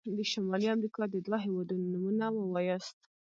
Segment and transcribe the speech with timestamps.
[0.17, 2.95] د شمالي امريکا د دوه هيوادونو نومونه ووایاست.